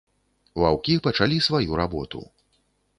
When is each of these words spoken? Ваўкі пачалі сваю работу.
Ваўкі 0.61 0.95
пачалі 1.09 1.37
сваю 1.51 1.71
работу. 1.85 2.27